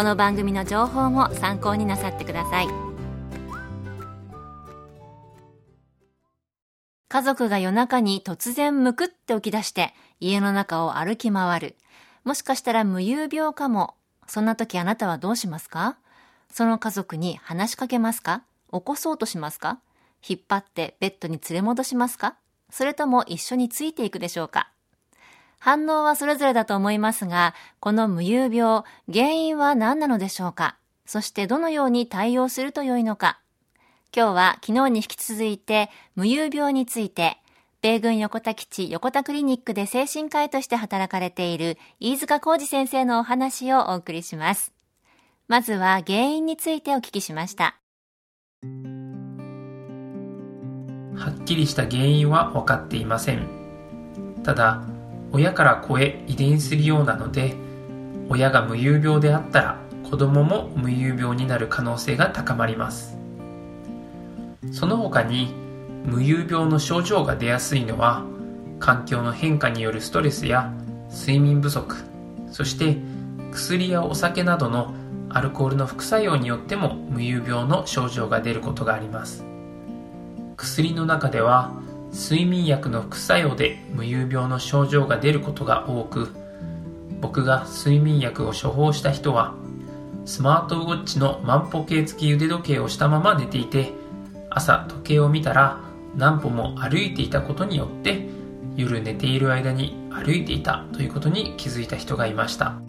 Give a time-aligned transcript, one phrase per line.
[0.00, 2.68] この番組の情報も参考になさってください。
[7.10, 11.76] 家族が夜中に突然むくって起き出して家の中を歩き回る。
[12.24, 13.94] もしかしたら無遊病かも。
[14.26, 15.98] そんな時あなたはどうしますか？
[16.50, 18.42] その家族に話しかけますか？
[18.72, 19.80] 起こそうとしますか？
[20.26, 22.36] 引っ張ってベッドに連れ戻しますか？
[22.70, 24.69] それとも一緒についていくでしょうか？
[25.60, 30.76] 反応はそれぞれだと思いますが、この無遊病、原因は何なのでしょうか？
[31.04, 33.38] そしてどのように対応すると良いのか？
[34.16, 37.36] 今日は昨日に引き続いて無遊病について、
[37.82, 44.72] 米軍横田基地横田クリニックで精神科医として働かれている飯塚浩二先生のお話をお送りします。
[45.46, 47.76] まずは原因についてお聞きしました。
[51.16, 53.46] はっきりした原因は分かっていません。
[54.42, 54.82] ただ、
[55.32, 57.54] 親から子へ遺伝するようなので
[58.28, 59.78] 親が無遊病であったら
[60.08, 63.16] 子供も無遊病になる可能性が高まります。
[64.72, 65.54] その他に
[66.04, 68.24] 無遊病の症状が出やすいのは
[68.78, 70.72] 環境の変化によるストレスや
[71.10, 71.96] 睡眠不足
[72.50, 72.96] そして
[73.52, 74.94] 薬やお酒などの
[75.28, 79.44] アルコールの副作用によっても無遊病の症状が出ることがあります。
[80.56, 81.72] 薬の中では
[82.12, 86.34] 睡眠薬の副作用で無遊病の症状が出ることが多く
[87.20, 89.54] 僕が睡眠薬を処方した人は
[90.24, 93.92] スマートウォッチの万歩計付き腕時計をしたまま寝ていて
[94.48, 95.80] 朝時計を見たら
[96.16, 98.26] 何歩も歩いていたことによって
[98.74, 102.80] 夜寝ている間に歩いていたということに気づいた人がいました。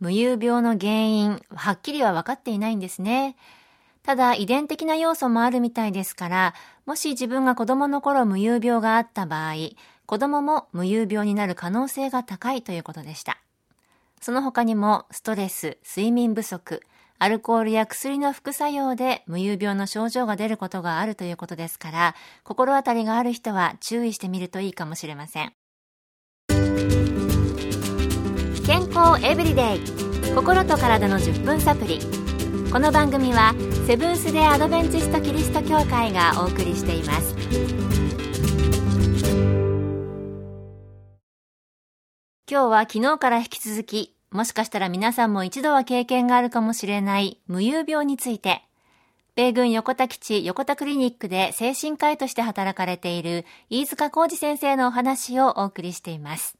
[0.00, 3.36] 無遊病の原因はっきりは分かっていないんですね。
[4.02, 6.54] ただ遺伝的な要素もあるみたいですから、
[6.86, 9.54] もし自分が子供の頃無遊病があった場合、
[10.06, 13.38] 子供も無遊病になる可能性が高いということでした。
[14.20, 16.82] その他にもストレス、睡眠不足、
[17.18, 25.52] アルコールや薬の副作用で無遊病の症状が出ることがあるということですから、心当たりがある人は注意してみるといいかもしれません。
[28.66, 32.00] 健康エブリデイ心と体の10分サプリ
[32.72, 33.54] この番組は
[33.86, 37.34] セブンス・デ・アドベンチスト・キリスト教会がお送りしています
[42.48, 48.62] 今日は昨日から引き続きもしかしたら皆さんも一度は経験があるかもしれない無遊病について
[49.34, 56.56] 米軍横田基地横田クリニックで精神科医として働かれている飯塚浩二先生のお話をお送りしています。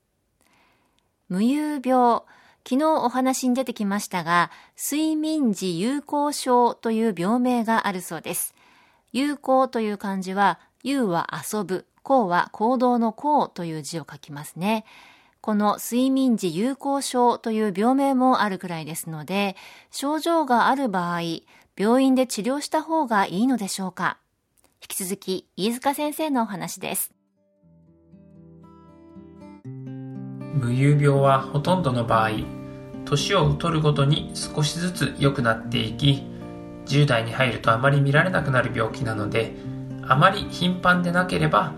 [1.28, 2.22] 無遊病。
[2.64, 8.54] 昨日お話に出てきましたが、睡眠時有効症という病名があるそうです。
[9.12, 14.84] 有効という漢字は、有は遊ぶ、効は行動の効という字を書きますね。
[15.40, 19.56] この睡眠時有効症という病名もあるくらいですので、
[19.90, 21.20] 症状がある場合、
[21.76, 24.18] 病院で治療した方がいいのでしょうか
[24.80, 27.12] 引き続き、飯塚先生のお話です。
[29.64, 32.61] 無遊病はほとんどの場合
[33.12, 36.22] 年を取るごとに少しずつ良くなっていき
[36.86, 39.54] 10代に入るとあまり見られなくなる病気なので
[40.02, 41.74] あまり頻繁でなければ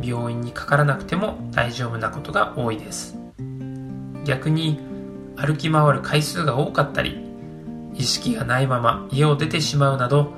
[0.00, 3.16] 病院にかからなくても大丈夫なことが多いです。
[4.24, 4.78] 逆に
[5.36, 7.24] 歩き回る回数が多かったり
[7.94, 10.34] 意識がないまま家を出てしまうなど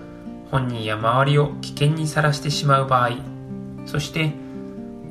[0.50, 3.10] 本人や周りを危険にさらしてしまう場合
[3.86, 4.32] そして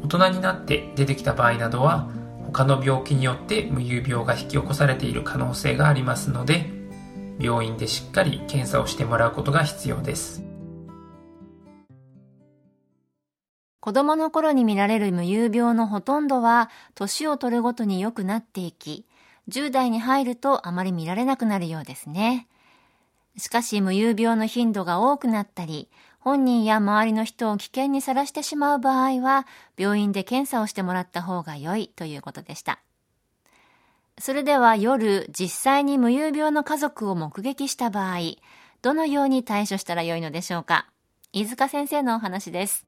[0.03, 2.09] 大人になって出てきた場合などは
[2.57, 6.65] 他の病気によって無遊病が引き起こされている可能性がありますので
[7.37, 10.41] 病院でしっかり検査をしてもらうことが必要です
[13.79, 19.05] 子供の頃に見られる無遊病のほとんどは年を取るごとに良くなっていき
[19.49, 22.47] 10代に入るとあまり見られなくなるようですね。
[23.37, 25.89] しかし無遊病の頻度が多くなったり、
[26.27, 29.47] 本人や周りの人を危険にさらしてしまう場合は、
[29.77, 32.79] 病院で検査をしてもらった方が良いということでした。
[34.19, 38.17] それでは夜、実際に無遊病の家族を目撃した場合、
[38.81, 40.87] どのように対処したらよいのでしょうか？
[41.31, 42.85] 飯塚先生のお話です。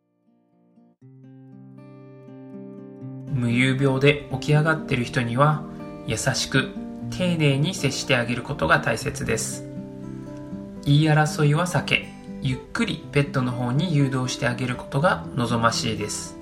[3.32, 5.64] 無遊病で起き上がっている人には、
[6.08, 6.72] 優しく、
[7.10, 9.66] 丁寧に接してあげることが大切です。
[10.84, 11.99] 言い争いは避け、
[12.50, 16.36] ゆっくりベッドの方に誘導してあげることが望ましいです。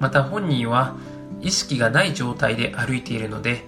[0.00, 0.96] また本人は
[1.42, 3.66] 意識がない状態で歩いているので、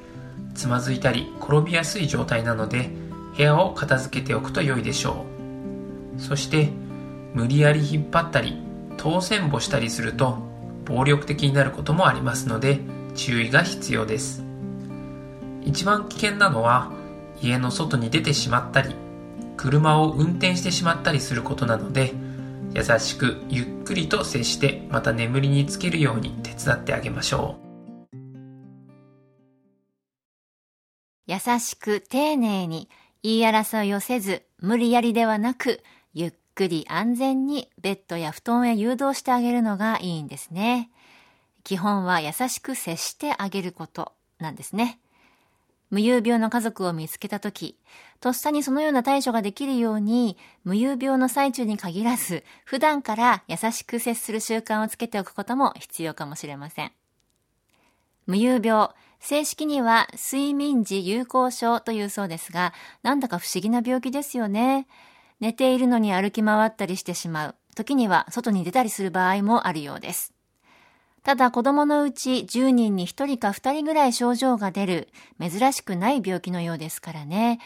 [0.54, 2.88] つまずいたり転びやすい状態なので、
[3.36, 5.26] 部屋を片付けておくと良いでしょ
[6.16, 6.20] う。
[6.22, 6.70] そして、
[7.34, 8.56] 無理やり引っ張ったり、
[8.96, 10.38] 当選簿したりすると、
[10.86, 12.80] 暴力的になることもありますので、
[13.14, 14.42] 注意が必要です。
[15.66, 16.90] 一番危険なのは、
[17.42, 18.94] 家の外に出てしまったり、
[19.60, 22.14] 車を運転してしまったりすることなので、
[22.72, 28.16] 優しくゆっくりと接してまた眠りにつけるように手伝ってあげましょう。
[31.26, 32.88] 優しく丁寧に
[33.22, 35.82] 言い争いをせず、無理やりではなく、
[36.14, 40.90] ゆっくり安全にベッドや布団へ誘導してあげるのがいいんですね。
[41.64, 45.00] 基本は優しく接してあげることなんですね。
[45.90, 47.76] 無遊病の家族を見つけたとき、
[48.20, 56.92] とっさにそのような対処ができるように、無遊病の最中に限らず、普段から優しく接する習慣をつけておくことも必要かもしれません。
[58.26, 62.72] 無遊病、正式には睡眠時有効症というそうですが、
[63.02, 64.86] なんだか不思議な病気ですよね。
[65.40, 67.54] 寝ているのに歩き回ったりしてしまう。
[67.74, 70.32] 時には外に出たりする場合もあるようです。
[71.22, 75.08] ただ子供のうち10人に1人か2人ぐらい症状が出る
[75.38, 77.60] 珍しくない病気のようですからね。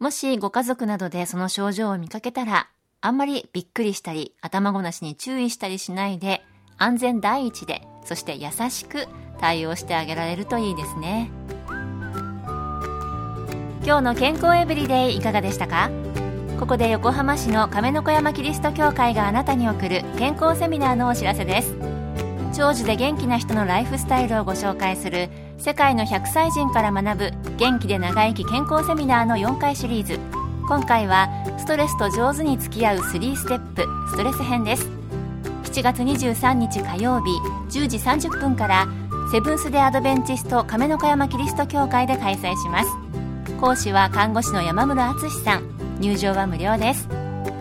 [0.00, 2.68] もしご家族などでその症状を見かけたら、
[3.00, 6.42] あんまりびっくりしたり頭ごなしに注意したりしないで
[6.78, 9.06] 安全第一で、そして優しく
[9.38, 11.30] 対応してあげられるといいですね。
[13.84, 15.90] 今日の健康エブリデイいかがでしたか？
[16.58, 21.83] ここで横浜市の亀の子山キリスト教会があなたに送る健康セミナーのお知らせです。
[22.56, 25.28] 長寿で元気な人のライフスタイルをご紹介する
[25.58, 30.20] 世界の100歳人から学ぶ元気で長生き健康セミナーの4回シリーズ。
[30.68, 31.28] 今回は
[31.58, 34.88] ストレスと上手に付き合う3ステップストレス編です。
[35.64, 37.30] 7月23日火曜日
[37.76, 38.86] 10時30分から
[39.32, 42.90] セブンス・デ・アドベンチスト亀の子山キリスト教会で開催します。
[43.60, 45.64] 講師は看護師の山室敦さん。
[45.98, 47.08] 入場は無料です。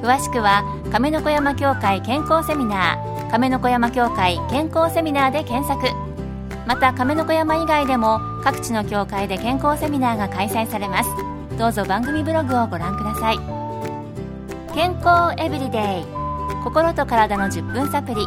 [0.04, 3.13] 詳しくは亀の子山教会健康セミナー。
[3.34, 5.92] 亀の子山協会健康セミナーで検索。
[6.68, 11.10] また亀の子山以外でも各地の協会で健康セミナーが開催されます。
[11.58, 13.40] どうぞ番組ブログをご覧ください。
[14.76, 16.06] 健康エブリデイ。
[16.64, 18.24] 心と体の10分サプリ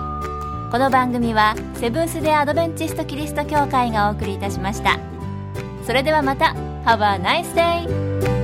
[0.72, 4.98] この番組はセブンス・デ・アドベンチスト・キリスト教会がお送りいたしました。
[5.86, 6.46] それではまた。
[6.84, 8.35] Have a nice day!